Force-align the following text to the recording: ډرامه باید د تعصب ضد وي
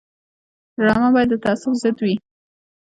ډرامه 0.81 1.09
باید 1.15 1.29
د 1.31 1.35
تعصب 1.43 1.73
ضد 1.81 1.97
وي 2.03 2.15